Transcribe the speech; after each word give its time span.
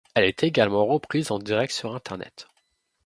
Elle 0.15 0.23
est 0.23 0.41
également 0.41 0.87
reprise 0.87 1.29
en 1.29 1.37
direct 1.37 1.71
sur 1.71 1.93
Internet. 1.93 2.47